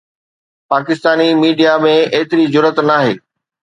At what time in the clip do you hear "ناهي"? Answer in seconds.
2.89-3.13